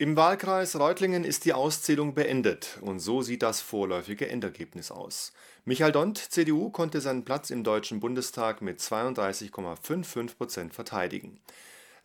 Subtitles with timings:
[0.00, 5.34] Im Wahlkreis Reutlingen ist die Auszählung beendet und so sieht das vorläufige Endergebnis aus.
[5.66, 11.38] Michael Dont, CDU, konnte seinen Platz im Deutschen Bundestag mit 32,55 Prozent verteidigen.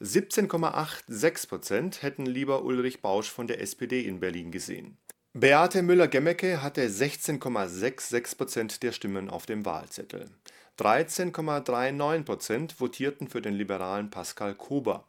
[0.02, 4.98] 17,86 Prozent hätten lieber Ulrich Bausch von der SPD in Berlin gesehen.
[5.32, 10.32] Beate Müller-Gemmecke hatte 16,66 Prozent der Stimmen auf dem Wahlzettel.
[10.80, 15.08] 13,39 Prozent votierten für den liberalen Pascal Kober.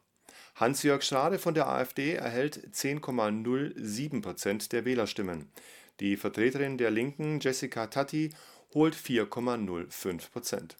[0.59, 5.51] Hans-Jörg Schrade von der AfD erhält 10,07 Prozent der Wählerstimmen.
[5.99, 8.31] Die Vertreterin der Linken, Jessica Tatti,
[8.73, 10.77] holt 4,05 Prozent.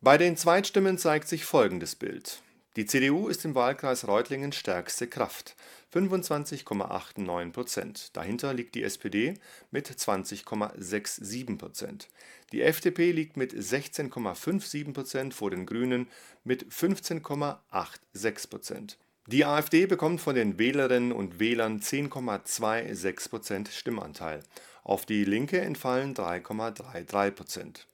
[0.00, 2.42] Bei den Zweitstimmen zeigt sich folgendes Bild.
[2.76, 5.56] Die CDU ist im Wahlkreis Reutlingen stärkste Kraft,
[5.92, 8.16] 25,89 Prozent.
[8.16, 9.34] Dahinter liegt die SPD
[9.72, 12.08] mit 20,67 Prozent.
[12.52, 16.06] Die FDP liegt mit 16,57 Prozent vor den Grünen
[16.44, 18.98] mit 15,86 Prozent.
[19.26, 24.44] Die AfD bekommt von den Wählerinnen und Wählern 10,26 Prozent Stimmanteil.
[24.84, 27.86] Auf die Linke entfallen 3,33 Prozent.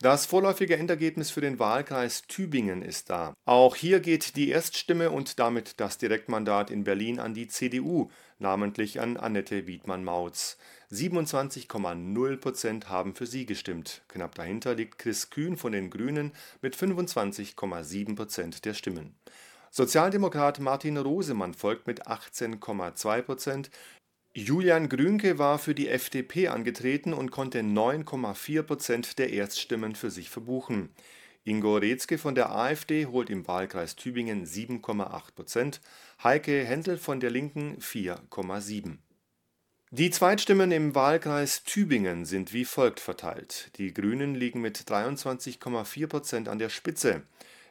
[0.00, 3.34] Das vorläufige Endergebnis für den Wahlkreis Tübingen ist da.
[3.46, 9.00] Auch hier geht die Erststimme und damit das Direktmandat in Berlin an die CDU, namentlich
[9.00, 10.58] an Annette Wiedmann-Mautz.
[10.92, 14.02] 27,0 Prozent haben für sie gestimmt.
[14.08, 19.14] Knapp dahinter liegt Chris Kühn von den Grünen mit 25,7 Prozent der Stimmen.
[19.70, 23.70] Sozialdemokrat Martin Rosemann folgt mit 18,2 Prozent,
[24.38, 30.28] Julian Grünke war für die FDP angetreten und konnte 9,4 Prozent der Erststimmen für sich
[30.28, 30.90] verbuchen.
[31.44, 35.80] Ingo Retzke von der AfD holt im Wahlkreis Tübingen 7,8 Prozent,
[36.22, 38.98] Heike Händel von der Linken 4,7.
[39.90, 43.70] Die Zweitstimmen im Wahlkreis Tübingen sind wie folgt verteilt.
[43.78, 47.22] Die Grünen liegen mit 23,4 Prozent an der Spitze.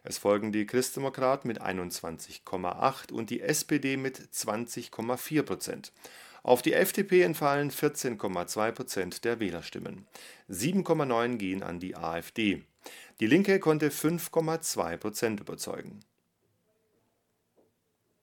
[0.01, 5.91] Es folgen die Christdemokraten mit 21,8 und die SPD mit 20,4 Prozent.
[6.45, 10.05] Auf die FDP entfallen 14,2 Prozent der Wählerstimmen.
[10.47, 12.61] 7,9 gehen an die AfD.
[13.19, 16.01] Die Linke konnte 5,2 Prozent überzeugen.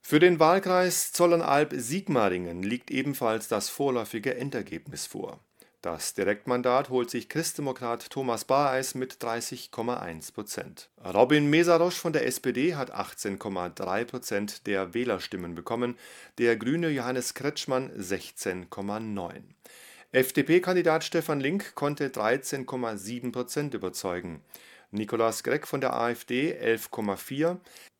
[0.02, 5.40] Für den Wahlkreis Zollernalb-Sigmaringen liegt ebenfalls das vorläufige Endergebnis vor
[5.82, 10.88] das Direktmandat holt sich Christdemokrat Thomas Bareis mit 30,1 Prozent.
[11.04, 15.98] Robin Mesarosch von der SPD hat 18,3 Prozent der Wählerstimmen bekommen,
[16.38, 19.42] der Grüne Johannes Kretschmann 16,9.
[20.12, 24.40] FDP-Kandidat Stefan Link konnte 13,7 Prozent überzeugen.
[24.92, 27.56] Nikolaus Gregg von der AfD 11,4,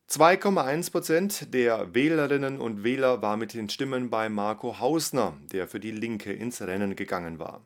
[0.09, 5.79] 2,1 Prozent der Wählerinnen und Wähler war mit den Stimmen bei Marco Hausner, der für
[5.79, 7.65] die Linke ins Rennen gegangen war.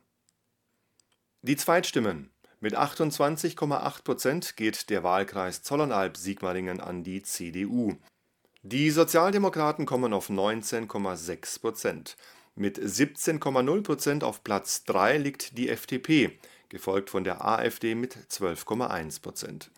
[1.42, 2.30] Die Zweitstimmen.
[2.58, 7.94] Mit 28,8 Prozent geht der Wahlkreis Zollernalb-Sigmaringen an die CDU.
[8.62, 12.16] Die Sozialdemokraten kommen auf 19,6 Prozent.
[12.56, 16.36] Mit 17,0 Prozent auf Platz 3 liegt die FDP,
[16.70, 19.70] gefolgt von der AfD mit 12,1 Prozent.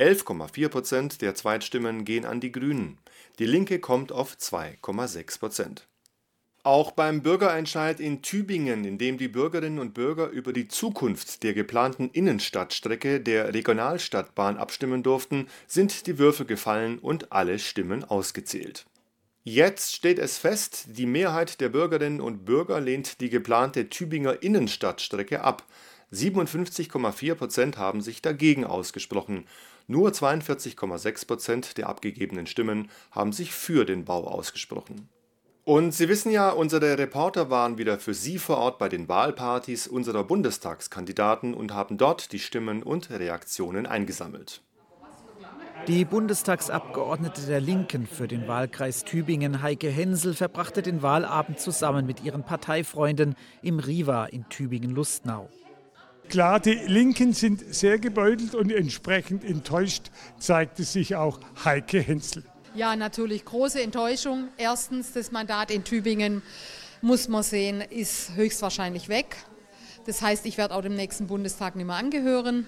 [0.00, 2.98] 11,4 Prozent der Zweitstimmen gehen an die Grünen.
[3.38, 5.86] Die Linke kommt auf 2,6 Prozent.
[6.66, 11.52] Auch beim Bürgerentscheid in Tübingen, in dem die Bürgerinnen und Bürger über die Zukunft der
[11.52, 18.86] geplanten Innenstadtstrecke der Regionalstadtbahn abstimmen durften, sind die Würfel gefallen und alle Stimmen ausgezählt.
[19.42, 25.42] Jetzt steht es fest, die Mehrheit der Bürgerinnen und Bürger lehnt die geplante Tübinger Innenstadtstrecke
[25.42, 25.66] ab.
[26.14, 29.46] 57,4 Prozent haben sich dagegen ausgesprochen.
[29.86, 35.10] Nur 42,6 Prozent der abgegebenen Stimmen haben sich für den Bau ausgesprochen.
[35.64, 39.86] Und Sie wissen ja, unsere Reporter waren wieder für Sie vor Ort bei den Wahlpartys
[39.86, 44.60] unserer Bundestagskandidaten und haben dort die Stimmen und Reaktionen eingesammelt.
[45.88, 52.22] Die Bundestagsabgeordnete der Linken für den Wahlkreis Tübingen, Heike Hensel, verbrachte den Wahlabend zusammen mit
[52.22, 55.48] ihren Parteifreunden im Riva in Tübingen-Lustnau.
[56.28, 62.44] Klar, die Linken sind sehr gebeutelt und entsprechend enttäuscht zeigte sich auch Heike Hensel.
[62.74, 64.48] Ja, natürlich große Enttäuschung.
[64.56, 66.42] Erstens, das Mandat in Tübingen,
[67.02, 69.36] muss man sehen, ist höchstwahrscheinlich weg.
[70.06, 72.66] Das heißt, ich werde auch dem nächsten Bundestag nicht mehr angehören.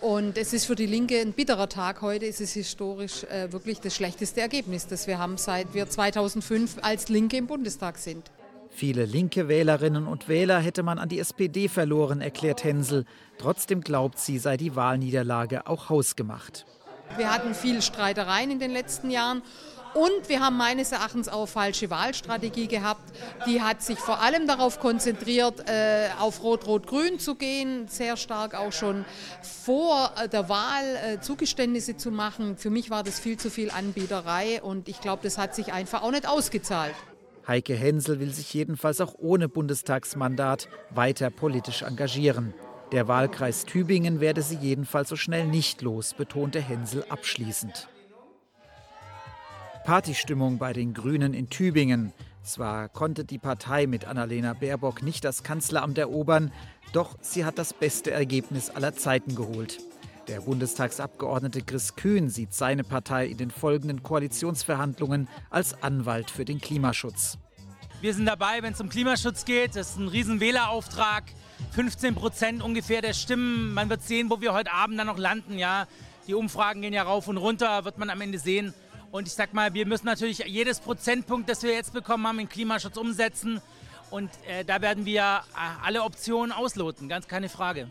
[0.00, 2.26] Und es ist für die Linke ein bitterer Tag heute.
[2.26, 7.10] Es ist historisch äh, wirklich das schlechteste Ergebnis, das wir haben, seit wir 2005 als
[7.10, 8.30] Linke im Bundestag sind.
[8.70, 13.04] Viele linke Wählerinnen und Wähler hätte man an die SPD verloren, erklärt Hensel.
[13.36, 16.64] Trotzdem glaubt sie, sei die Wahlniederlage auch hausgemacht.
[17.16, 19.42] Wir hatten viel Streitereien in den letzten Jahren
[19.94, 23.12] Und wir haben meines Erachtens auch falsche Wahlstrategie gehabt.
[23.46, 28.72] Die hat sich vor allem darauf konzentriert, äh, auf Rot-Rot-Grün zu gehen, sehr stark auch
[28.72, 29.04] schon
[29.42, 32.56] vor der Wahl äh, Zugeständnisse zu machen.
[32.56, 36.02] Für mich war das viel zu viel Anbieterei und ich glaube, das hat sich einfach
[36.02, 36.94] auch nicht ausgezahlt.
[37.46, 42.54] Heike Hensel will sich jedenfalls auch ohne Bundestagsmandat weiter politisch engagieren.
[42.92, 47.88] Der Wahlkreis Tübingen werde sie jedenfalls so schnell nicht los, betonte Hensel abschließend.
[49.86, 52.12] Partystimmung bei den Grünen in Tübingen.
[52.42, 56.52] Zwar konnte die Partei mit Annalena Baerbock nicht das Kanzleramt erobern,
[56.92, 59.78] doch sie hat das beste Ergebnis aller Zeiten geholt.
[60.28, 66.60] Der Bundestagsabgeordnete Chris Kühn sieht seine Partei in den folgenden Koalitionsverhandlungen als Anwalt für den
[66.60, 67.38] Klimaschutz.
[68.02, 69.76] Wir sind dabei, wenn es um Klimaschutz geht.
[69.76, 71.24] Das ist ein riesen Wählerauftrag.
[71.70, 73.72] 15 Prozent ungefähr der Stimmen.
[73.72, 75.58] Man wird sehen, wo wir heute Abend dann noch landen.
[75.58, 75.86] Ja,
[76.26, 78.74] die Umfragen gehen ja rauf und runter, wird man am Ende sehen.
[79.10, 82.48] Und ich sag mal, wir müssen natürlich jedes Prozentpunkt, das wir jetzt bekommen haben, in
[82.48, 83.60] Klimaschutz umsetzen.
[84.10, 87.88] Und äh, da werden wir äh, alle Optionen ausloten, ganz keine Frage.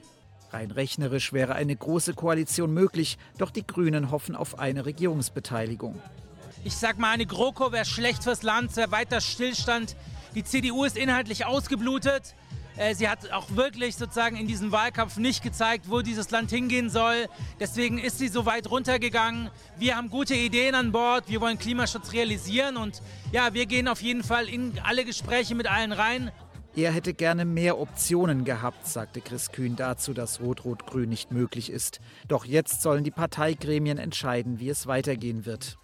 [0.52, 6.02] Rein rechnerisch wäre eine große Koalition möglich, doch die Grünen hoffen auf eine Regierungsbeteiligung.
[6.64, 9.96] Ich sag mal, eine GroKo wäre schlecht fürs Land, wäre weiter Stillstand.
[10.36, 12.36] Die CDU ist inhaltlich ausgeblutet.
[12.78, 16.90] Äh, sie hat auch wirklich sozusagen in diesem Wahlkampf nicht gezeigt, wo dieses Land hingehen
[16.90, 17.28] soll.
[17.60, 19.50] Deswegen ist sie so weit runtergegangen.
[19.78, 21.26] Wir haben gute Ideen an Bord.
[21.28, 22.78] Wir wollen Klimaschutz realisieren.
[22.78, 23.02] Und
[23.32, 26.32] ja, wir gehen auf jeden Fall in alle Gespräche mit allen rein.
[26.74, 32.00] Er hätte gerne mehr Optionen gehabt, sagte Chris Kühn dazu, dass Rot-Rot-Grün nicht möglich ist.
[32.30, 35.78] Doch jetzt sollen die Parteigremien entscheiden, wie es weitergehen wird.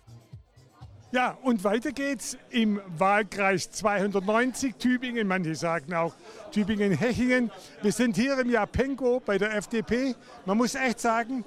[1.14, 6.14] Ja, und weiter geht's im Wahlkreis 290 Tübingen, manche sagen auch
[6.52, 7.50] Tübingen-Hechingen.
[7.82, 10.16] Wir sind hier im Japenko bei der FDP.
[10.46, 11.46] Man muss echt sagen,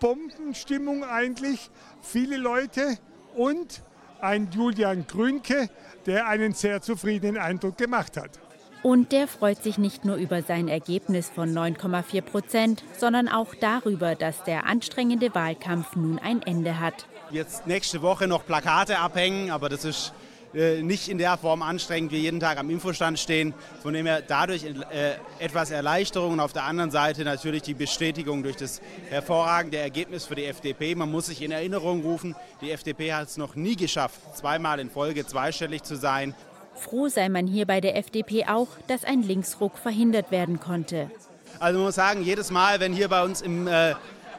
[0.00, 1.70] Bombenstimmung eigentlich,
[2.02, 2.98] viele Leute
[3.36, 3.84] und
[4.20, 5.70] ein Julian Grünke,
[6.06, 8.40] der einen sehr zufriedenen Eindruck gemacht hat.
[8.82, 14.16] Und der freut sich nicht nur über sein Ergebnis von 9,4 Prozent, sondern auch darüber,
[14.16, 19.68] dass der anstrengende Wahlkampf nun ein Ende hat jetzt nächste Woche noch Plakate abhängen, aber
[19.68, 20.12] das ist
[20.54, 23.52] äh, nicht in der Form anstrengend, wie jeden Tag am Infostand stehen.
[23.82, 28.42] Von dem her dadurch äh, etwas Erleichterung und auf der anderen Seite natürlich die Bestätigung
[28.42, 28.80] durch das
[29.10, 30.94] hervorragende Ergebnis für die FDP.
[30.94, 34.88] Man muss sich in Erinnerung rufen, die FDP hat es noch nie geschafft, zweimal in
[34.88, 36.34] Folge zweistellig zu sein.
[36.74, 41.10] Froh sei man hier bei der FDP auch, dass ein Linksruck verhindert werden konnte.
[41.58, 43.94] Also man muss sagen, jedes Mal, wenn hier bei uns im äh,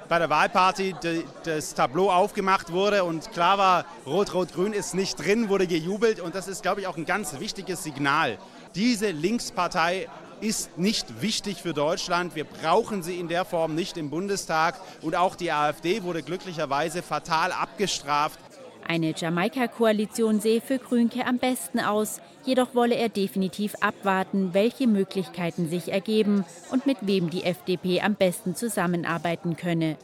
[0.07, 0.95] bei der Wahlparty
[1.43, 6.47] das Tableau aufgemacht wurde und klar war, Rot-Rot-Grün ist nicht drin, wurde gejubelt und das
[6.47, 8.37] ist, glaube ich, auch ein ganz wichtiges Signal.
[8.75, 10.07] Diese Linkspartei
[10.39, 12.35] ist nicht wichtig für Deutschland.
[12.35, 14.75] Wir brauchen sie in der Form nicht im Bundestag.
[15.01, 18.39] Und auch die AfD wurde glücklicherweise fatal abgestraft.
[18.87, 22.21] Eine Jamaika-Koalition sehe für Grünke am besten aus.
[22.45, 28.15] Jedoch wolle er definitiv abwarten, welche Möglichkeiten sich ergeben und mit wem die FDP am
[28.15, 29.97] besten zusammenarbeiten könne.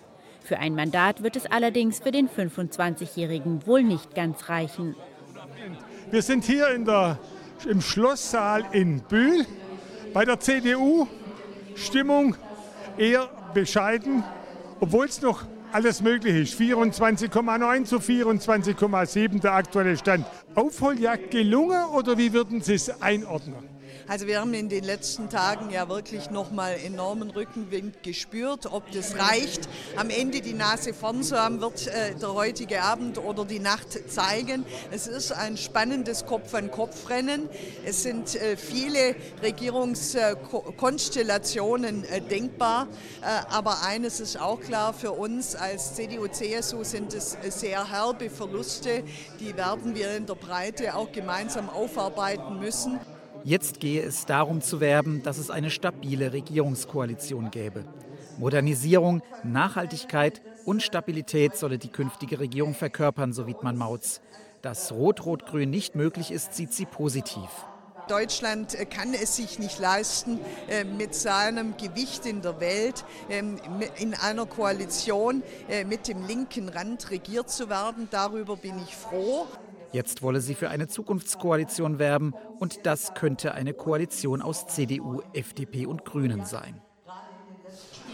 [0.44, 4.98] Für ein Mandat wird es allerdings für den 25-Jährigen wohl nicht ganz reichen.
[6.12, 7.18] Wir sind hier der,
[7.70, 9.46] im Schlosssaal in Bühl
[10.14, 11.08] bei der CDU.
[11.76, 12.36] Stimmung
[12.98, 14.24] eher bescheiden,
[14.82, 16.60] obwohl es noch alles möglich ist.
[16.60, 20.25] 24,9 zu 24,7 der aktuelle Stand.
[20.56, 23.73] Aufholjagd gelungen oder wie würden Sie es einordnen?
[24.08, 28.66] Also wir haben in den letzten Tagen ja wirklich nochmal enormen Rückenwind gespürt.
[28.72, 33.18] Ob das reicht, am Ende die Nase vorn zu haben, wird äh, der heutige Abend
[33.18, 34.66] oder die Nacht zeigen.
[34.92, 37.48] Es ist ein spannendes Kopf-an-Kopf-Rennen.
[37.86, 42.89] Es sind äh, viele Regierungskonstellationen äh, denkbar.
[43.22, 49.06] Äh, aber eines ist auch klar, für uns als CDU-CSU sind es sehr herbe Verluste.
[49.39, 53.00] Die werden wir in der Breite auch gemeinsam aufarbeiten müssen.
[53.46, 57.84] Jetzt gehe es darum zu werben, dass es eine stabile Regierungskoalition gäbe.
[58.38, 64.22] Modernisierung, Nachhaltigkeit und Stabilität solle die künftige Regierung verkörpern, so Wiedmann Mautz.
[64.62, 67.50] Dass Rot-Rot-Grün nicht möglich ist, sieht sie positiv.
[68.08, 73.60] Deutschland äh, kann es sich nicht leisten, äh, mit seinem Gewicht in der Welt ähm,
[73.98, 78.08] in einer Koalition äh, mit dem linken Rand regiert zu werden.
[78.12, 79.48] Darüber bin ich froh.
[79.94, 85.86] Jetzt wolle sie für eine Zukunftskoalition werben und das könnte eine Koalition aus CDU, FDP
[85.86, 86.82] und Grünen sein.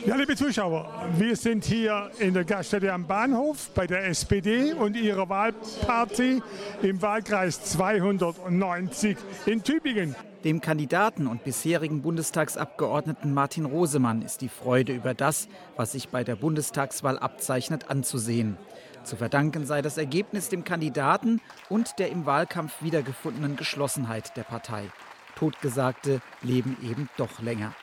[0.06, 4.96] Ja, liebe Zuschauer, wir sind hier in der Gaststätte am Bahnhof bei der SPD und
[4.96, 6.42] ihrer Wahlparty
[6.82, 10.16] im Wahlkreis 290 in Tübingen.
[10.46, 16.24] Dem Kandidaten und bisherigen Bundestagsabgeordneten Martin Rosemann ist die Freude über das, was sich bei
[16.24, 18.58] der Bundestagswahl abzeichnet, anzusehen.
[19.04, 24.90] Zu verdanken sei das Ergebnis dem Kandidaten und der im Wahlkampf wiedergefundenen Geschlossenheit der Partei.
[25.36, 27.74] Totgesagte leben eben doch länger.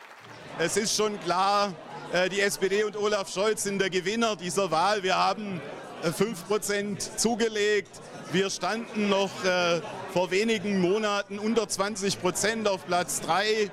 [0.58, 1.75] Es ist schon klar,
[2.12, 5.02] äh, die SPD und Olaf Scholz sind der Gewinner dieser Wahl.
[5.02, 5.61] Wir haben
[6.02, 8.00] 5% äh, zugelegt.
[8.32, 9.80] Wir standen noch äh,
[10.12, 13.70] vor wenigen Monaten unter 20% auf Platz 3.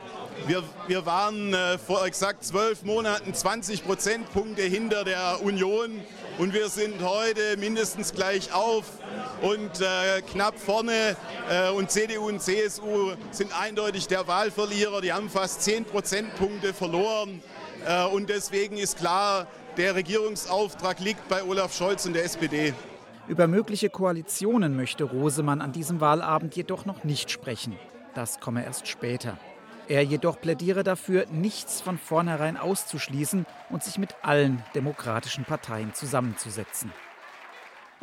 [0.48, 6.02] Wir, wir waren vor exakt zwölf Monaten 20 Prozentpunkte hinter der Union
[6.38, 8.86] und wir sind heute mindestens gleich auf
[9.42, 11.16] und äh, knapp vorne.
[11.50, 15.02] Äh, und CDU und CSU sind eindeutig der Wahlverlierer.
[15.02, 17.42] Die haben fast 10 Prozentpunkte verloren.
[17.86, 19.48] Äh, und deswegen ist klar,
[19.78, 22.74] der Regierungsauftrag liegt bei Olaf Scholz und der SPD.
[23.28, 27.78] Über mögliche Koalitionen möchte Rosemann an diesem Wahlabend jedoch noch nicht sprechen.
[28.16, 29.38] Das komme erst später.
[29.90, 36.92] Er jedoch plädiere dafür, nichts von vornherein auszuschließen und sich mit allen demokratischen Parteien zusammenzusetzen.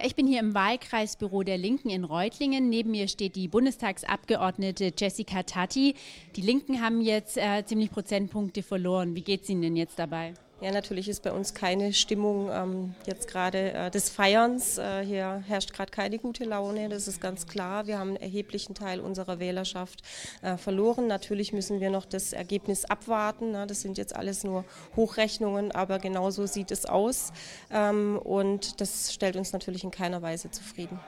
[0.02, 2.68] Ich bin hier im Wahlkreisbüro der Linken in Reutlingen.
[2.68, 5.94] Neben mir steht die Bundestagsabgeordnete Jessica Tatti.
[6.37, 9.14] Die Linken haben jetzt äh, ziemlich Prozentpunkte verloren.
[9.14, 10.32] Wie geht es Ihnen denn jetzt dabei?
[10.62, 14.76] Ja, natürlich ist bei uns keine Stimmung ähm, jetzt gerade äh, des Feierns.
[14.76, 17.87] Äh, hier herrscht gerade keine gute Laune, das ist ganz klar.
[17.87, 20.02] Wir haben einen erheblichen Teil unserer Wählerschaft
[20.43, 21.07] äh, verloren.
[21.07, 23.52] Natürlich müssen wir noch das Ergebnis abwarten.
[23.52, 27.33] Na, das sind jetzt alles nur Hochrechnungen, aber genau so sieht es aus.
[27.71, 31.00] Ähm, und das stellt uns natürlich in keiner Weise zufrieden.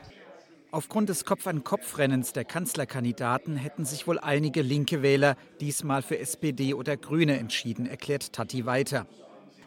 [0.70, 6.96] Aufgrund des Kopf-an-Kopf-Rennens der Kanzlerkandidaten hätten sich wohl einige linke Wähler diesmal für SPD oder
[6.96, 9.06] Grüne entschieden, erklärt Tati weiter.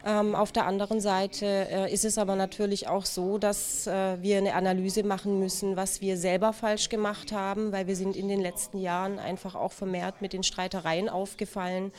[0.06, 4.38] Ähm, auf der anderen Seite äh, ist es aber natürlich auch so, dass äh, wir
[4.38, 8.40] eine Analyse machen müssen, was wir selber falsch gemacht haben, weil wir sind in den
[8.40, 11.90] letzten Jahren einfach auch vermehrt mit den Streitereien aufgefallen.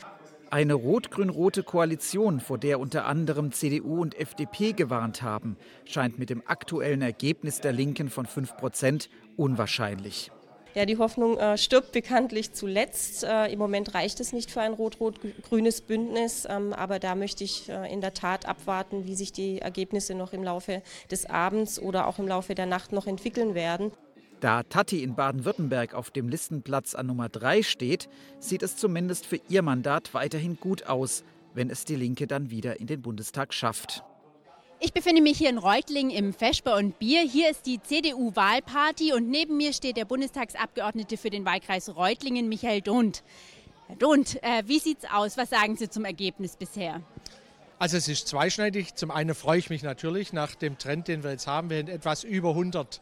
[0.48, 6.42] Eine rot-grün-rote Koalition, vor der unter anderem CDU und FDP gewarnt haben, scheint mit dem
[6.46, 10.30] aktuellen Ergebnis der Linken von 5 Prozent unwahrscheinlich.
[10.74, 13.24] Ja, die Hoffnung äh, stirbt bekanntlich zuletzt.
[13.24, 17.68] Äh, Im Moment reicht es nicht für ein rot-rot-grünes Bündnis, ähm, aber da möchte ich
[17.68, 22.06] äh, in der Tat abwarten, wie sich die Ergebnisse noch im Laufe des Abends oder
[22.06, 23.92] auch im Laufe der Nacht noch entwickeln werden.
[24.40, 28.08] Da Tati in Baden-Württemberg auf dem Listenplatz an Nummer 3 steht,
[28.38, 32.78] sieht es zumindest für ihr Mandat weiterhin gut aus, wenn es die Linke dann wieder
[32.78, 34.04] in den Bundestag schafft.
[34.80, 37.22] Ich befinde mich hier in Reutlingen im Feschbar und Bier.
[37.22, 42.80] Hier ist die CDU-Wahlparty und neben mir steht der Bundestagsabgeordnete für den Wahlkreis Reutlingen, Michael
[42.80, 43.24] Dund.
[43.88, 45.36] Herr Dund, äh, wie sieht's aus?
[45.36, 47.02] Was sagen Sie zum Ergebnis bisher?
[47.80, 48.94] Also es ist zweischneidig.
[48.94, 51.70] Zum einen freue ich mich natürlich nach dem Trend, den wir jetzt haben.
[51.70, 53.00] Wir haben etwas über 100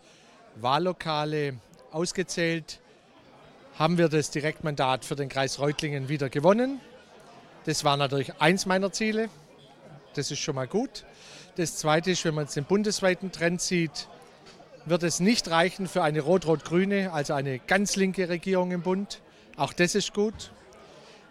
[0.55, 1.59] Wahllokale
[1.93, 2.81] ausgezählt.
[3.79, 6.81] Haben wir das Direktmandat für den Kreis Reutlingen wieder gewonnen.
[7.67, 9.29] Das war natürlich eins meiner Ziele.
[10.15, 11.05] Das ist schon mal gut.
[11.57, 14.09] Das Zweite ist, wenn man jetzt den bundesweiten Trend sieht,
[14.85, 19.23] wird es nicht reichen für eine rot-rot-grüne, also eine ganz linke Regierung im Bund.
[19.57, 20.53] Auch das ist gut.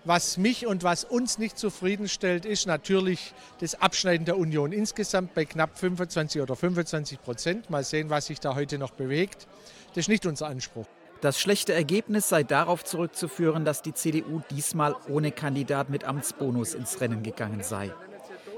[0.04, 5.46] Was mich und was uns nicht zufriedenstellt, ist natürlich das Abschneiden der Union insgesamt bei
[5.46, 7.70] knapp 25 oder 25 Prozent.
[7.70, 9.46] Mal sehen, was sich da heute noch bewegt.
[9.90, 10.88] Das ist nicht unser Anspruch.
[11.22, 17.00] Das schlechte Ergebnis sei darauf zurückzuführen, dass die CDU diesmal ohne Kandidat mit Amtsbonus ins
[17.00, 17.92] Rennen gegangen sei.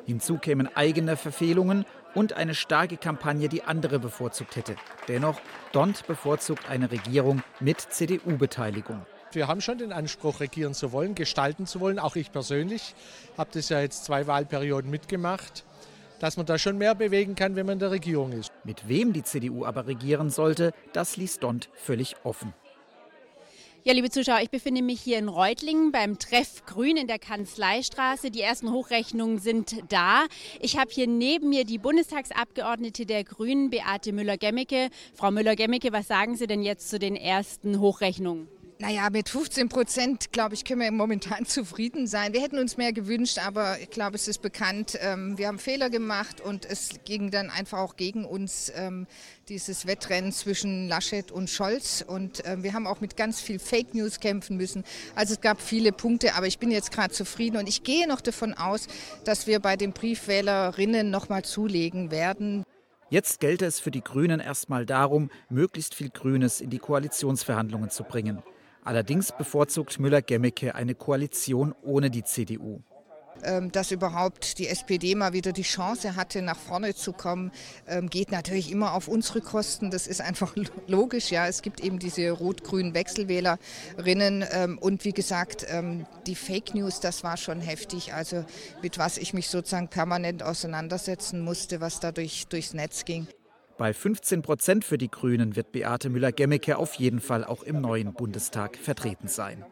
[0.07, 1.85] Hinzu kämen eigene Verfehlungen
[2.15, 4.75] und eine starke Kampagne, die andere bevorzugt hätte.
[5.07, 5.39] Dennoch,
[5.73, 9.05] Dont bevorzugt eine Regierung mit CDU-Beteiligung.
[9.33, 11.99] Wir haben schon den Anspruch, regieren zu wollen, gestalten zu wollen.
[11.99, 12.95] Auch ich persönlich
[13.37, 15.65] habe das ja jetzt zwei Wahlperioden mitgemacht
[16.19, 18.51] dass man da schon mehr bewegen kann, wenn man in der Regierung ist.
[18.63, 22.53] Mit wem die CDU aber regieren sollte, das ließ Dont völlig offen.
[23.87, 28.31] Ja, liebe Zuschauer, ich befinde mich hier in Reutlingen beim Treff Grün in der Kanzleistraße.
[28.31, 30.25] Die ersten Hochrechnungen sind da.
[30.59, 34.89] Ich habe hier neben mir die Bundestagsabgeordnete der Grünen, Beate Müller-Gemmicke.
[35.13, 38.49] Frau Müller-Gemmicke, was sagen Sie denn jetzt zu den ersten Hochrechnungen?
[38.79, 42.33] Naja, mit 15 Prozent, glaube ich, können wir momentan zufrieden sein.
[42.33, 45.89] Wir hätten uns mehr gewünscht, aber ich glaube, es ist bekannt, ähm, wir haben Fehler
[45.89, 49.07] gemacht und es ging dann einfach auch gegen uns ähm,
[49.49, 52.05] dieses Wettrennen zwischen Laschet und Scholz.
[52.07, 54.83] Und ähm, wir haben auch mit ganz viel Fake News kämpfen müssen.
[55.15, 58.21] Also es gab viele Punkte, aber ich bin jetzt gerade zufrieden und ich gehe noch
[58.21, 58.85] davon aus,
[59.23, 62.63] dass wir bei den Briefwählerinnen noch mal zulegen werden.
[63.09, 68.03] Jetzt gelte es für die Grünen erstmal darum, möglichst viel Grünes in die Koalitionsverhandlungen zu
[68.03, 68.43] bringen.
[68.87, 72.79] Allerdings bevorzugt Müller-Gemmecke eine Koalition ohne die CDU.
[73.43, 77.51] Ähm, dass überhaupt die SPD mal wieder die Chance hatte, nach vorne zu kommen,
[77.85, 79.91] ähm, geht natürlich immer auf unsere Kosten.
[79.91, 80.55] Das ist einfach
[80.87, 81.31] logisch.
[81.31, 85.67] Ja, es gibt eben diese rot-grünen Wechselwählerinnen ähm, und wie gesagt,
[86.25, 88.13] die Fake News, das war schon heftig.
[88.13, 88.45] Also
[88.81, 93.27] mit was ich mich sozusagen permanent auseinandersetzen musste, was da durch, durchs Netz ging.
[93.77, 98.13] Bei 15 Prozent für die Grünen wird Beate Müller-Gemmecke auf jeden Fall auch im neuen
[98.13, 99.63] Bundestag vertreten sein.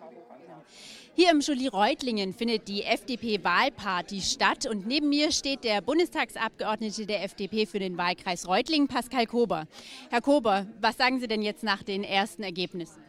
[1.16, 7.24] Hier im Juli Reutlingen findet die FDP-Wahlparty statt und neben mir steht der Bundestagsabgeordnete der
[7.24, 9.66] FDP für den Wahlkreis Reutlingen, Pascal Kober.
[10.12, 13.02] Herr Kober, was sagen Sie denn jetzt nach den ersten Ergebnissen?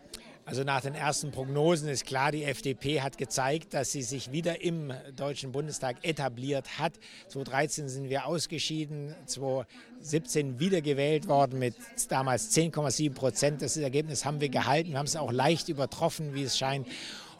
[0.48, 4.62] Also nach den ersten Prognosen ist klar, die FDP hat gezeigt, dass sie sich wieder
[4.62, 6.92] im Deutschen Bundestag etabliert hat.
[7.26, 11.74] 2013 sind wir ausgeschieden, 2017 wiedergewählt worden mit
[12.10, 13.60] damals 10,7 Prozent.
[13.60, 14.90] Das Ergebnis haben wir gehalten.
[14.90, 16.86] Wir haben es auch leicht übertroffen, wie es scheint.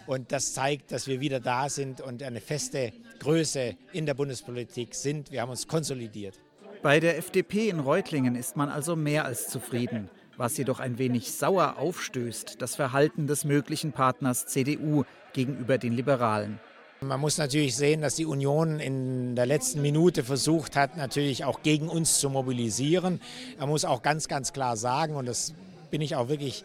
[0.08, 4.96] Und das zeigt, dass wir wieder da sind und eine feste Größe in der Bundespolitik
[4.96, 5.30] sind.
[5.30, 6.40] Wir haben uns konsolidiert.
[6.82, 10.10] Bei der FDP in Reutlingen ist man also mehr als zufrieden.
[10.36, 16.60] Was jedoch ein wenig sauer aufstößt, das Verhalten des möglichen Partners CDU gegenüber den Liberalen.
[17.00, 21.62] Man muss natürlich sehen, dass die Union in der letzten Minute versucht hat, natürlich auch
[21.62, 23.20] gegen uns zu mobilisieren.
[23.58, 25.54] Er muss auch ganz, ganz klar sagen, und das
[25.90, 26.64] bin ich auch wirklich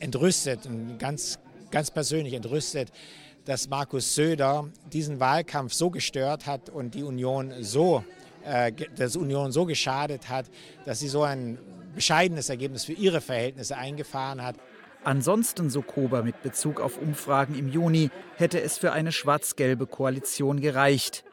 [0.00, 1.38] entrüstet und ganz,
[1.70, 2.90] ganz persönlich entrüstet,
[3.44, 8.04] dass Markus Söder diesen Wahlkampf so gestört hat und die Union so,
[8.44, 10.46] äh, das Union so geschadet hat,
[10.84, 11.58] dass sie so ein
[11.98, 14.54] bescheidenes Ergebnis für ihre Verhältnisse eingefahren hat.
[15.02, 20.60] Ansonsten, so Kober mit Bezug auf Umfragen im Juni, hätte es für eine schwarz-gelbe Koalition
[20.60, 21.24] gereicht.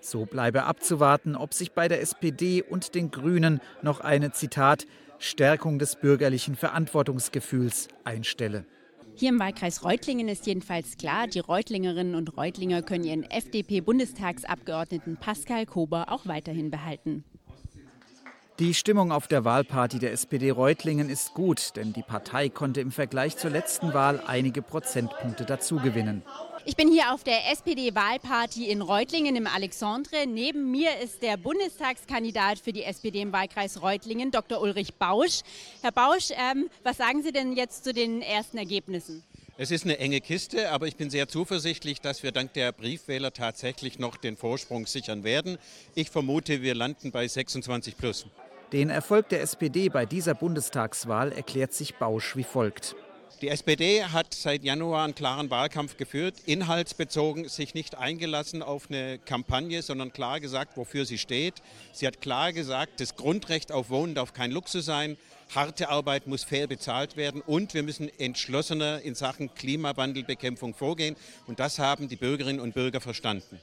[0.00, 4.86] So bleibe abzuwarten, ob sich bei der SPD und den Grünen noch eine, Zitat,
[5.18, 8.64] Stärkung des bürgerlichen Verantwortungsgefühls einstelle.
[9.16, 15.66] Hier im Wahlkreis Reutlingen ist jedenfalls klar, die Reutlingerinnen und Reutlinger können ihren FDP-Bundestagsabgeordneten Pascal
[15.66, 17.24] Kober auch weiterhin behalten.
[18.58, 22.92] Die Stimmung auf der Wahlparty der SPD Reutlingen ist gut, denn die Partei konnte im
[22.92, 26.22] Vergleich zur letzten Wahl einige Prozentpunkte dazugewinnen.
[26.66, 30.26] Ich bin hier auf der SPD-Wahlparty in Reutlingen im Alexandre.
[30.28, 34.60] Neben mir ist der Bundestagskandidat für die SPD im Wahlkreis Reutlingen, Dr.
[34.60, 35.40] Ulrich Bausch.
[35.80, 39.24] Herr Bausch, ähm, was sagen Sie denn jetzt zu den ersten Ergebnissen?
[39.56, 43.32] Es ist eine enge Kiste, aber ich bin sehr zuversichtlich, dass wir dank der Briefwähler
[43.32, 45.58] tatsächlich noch den Vorsprung sichern werden.
[45.94, 48.26] Ich vermute, wir landen bei 26 plus.
[48.72, 52.96] Den Erfolg der SPD bei dieser Bundestagswahl erklärt sich Bausch wie folgt.
[53.42, 59.18] Die SPD hat seit Januar einen klaren Wahlkampf geführt, inhaltsbezogen sich nicht eingelassen auf eine
[59.18, 61.56] Kampagne, sondern klar gesagt, wofür sie steht.
[61.92, 65.18] Sie hat klar gesagt, das Grundrecht auf Wohnen darf kein Luxus sein,
[65.54, 71.16] harte Arbeit muss fair bezahlt werden und wir müssen entschlossener in Sachen Klimawandelbekämpfung vorgehen.
[71.46, 73.60] Und das haben die Bürgerinnen und Bürger verstanden.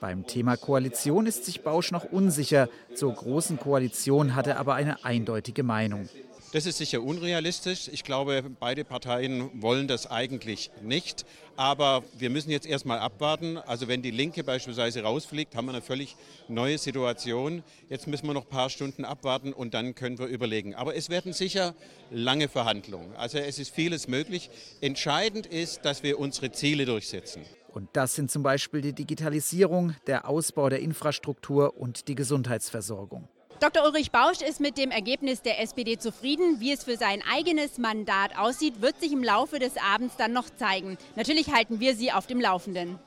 [0.00, 2.68] Beim Thema Koalition ist sich Bausch noch unsicher.
[2.94, 6.08] Zur großen Koalition hat er aber eine eindeutige Meinung.
[6.52, 7.88] Das ist sicher unrealistisch.
[7.92, 11.24] Ich glaube, beide Parteien wollen das eigentlich nicht.
[11.56, 13.56] Aber wir müssen jetzt erstmal abwarten.
[13.58, 16.14] Also wenn die Linke beispielsweise rausfliegt, haben wir eine völlig
[16.48, 17.62] neue Situation.
[17.88, 20.74] Jetzt müssen wir noch ein paar Stunden abwarten und dann können wir überlegen.
[20.74, 21.74] Aber es werden sicher
[22.10, 23.14] lange Verhandlungen.
[23.16, 24.50] Also es ist vieles möglich.
[24.80, 27.42] Entscheidend ist, dass wir unsere Ziele durchsetzen.
[27.76, 33.28] Und das sind zum Beispiel die Digitalisierung, der Ausbau der Infrastruktur und die Gesundheitsversorgung.
[33.60, 33.84] Dr.
[33.84, 36.58] Ulrich Bausch ist mit dem Ergebnis der SPD zufrieden.
[36.58, 40.48] Wie es für sein eigenes Mandat aussieht, wird sich im Laufe des Abends dann noch
[40.48, 40.96] zeigen.
[41.16, 42.98] Natürlich halten wir Sie auf dem Laufenden.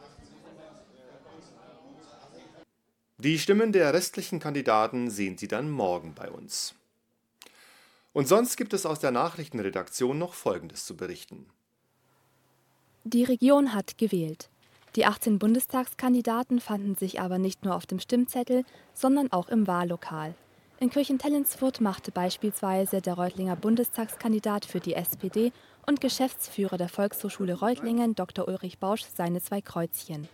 [3.17, 6.75] Die Stimmen der restlichen Kandidaten sehen Sie dann morgen bei uns.
[8.13, 11.47] Und sonst gibt es aus der Nachrichtenredaktion noch Folgendes zu berichten.
[13.03, 14.51] Die Region hat gewählt.
[14.95, 20.33] Die 18 Bundestagskandidaten fanden sich aber nicht nur auf dem Stimmzettel, sondern auch im Wahllokal.
[20.79, 25.51] In Kirchentellensfurt machte beispielsweise der Reutlinger Bundestagskandidat für die SPD
[25.85, 28.47] und Geschäftsführer der Volkshochschule Reutlingen Dr.
[28.47, 30.27] Ulrich Bausch seine zwei Kreuzchen.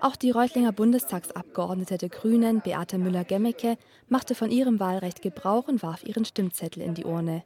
[0.00, 3.76] Auch die Reutlinger Bundestagsabgeordnete der Grünen, Beate Müller-Gemmecke,
[4.08, 7.42] machte von ihrem Wahlrecht Gebrauch und warf ihren Stimmzettel in die Urne.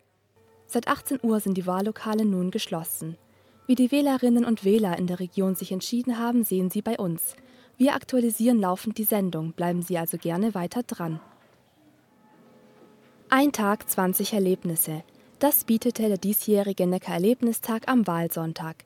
[0.67, 3.17] Seit 18 Uhr sind die Wahllokale nun geschlossen.
[3.71, 7.37] Wie die Wählerinnen und Wähler in der Region sich entschieden haben, sehen Sie bei uns.
[7.77, 11.21] Wir aktualisieren laufend die Sendung, bleiben Sie also gerne weiter dran.
[13.29, 15.05] Ein Tag, 20 Erlebnisse.
[15.39, 18.79] Das bietete der diesjährige Neckar-Erlebnistag am Wahlsonntag.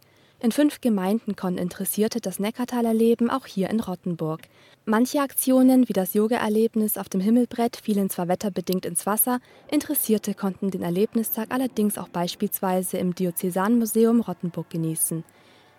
[0.44, 4.42] In fünf Gemeinden konnten Interessierte das Neckartal erleben, auch hier in Rottenburg.
[4.84, 10.70] Manche Aktionen, wie das Yoga-Erlebnis auf dem Himmelbrett, fielen zwar wetterbedingt ins Wasser, Interessierte konnten
[10.70, 15.24] den Erlebnistag allerdings auch beispielsweise im Diözesanmuseum Rottenburg genießen.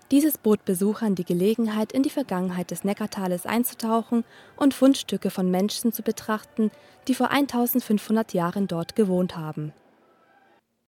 [0.09, 4.23] Dieses bot Besuchern die Gelegenheit, in die Vergangenheit des Neckartales einzutauchen
[4.55, 6.71] und Fundstücke von Menschen zu betrachten,
[7.07, 9.73] die vor 1500 Jahren dort gewohnt haben